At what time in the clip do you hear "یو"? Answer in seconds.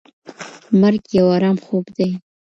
1.17-1.25